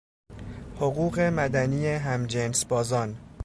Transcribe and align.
حقوق 0.79 1.19
مدنی 1.19 1.87
همجنسبازان 1.97 3.15